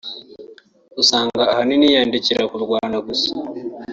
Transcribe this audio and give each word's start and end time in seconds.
usanga 1.01 1.43
ahanini 1.51 1.85
yiyandikira 1.89 2.41
ku 2.49 2.57
Rwanda 2.63 2.97
gusa 3.07 3.29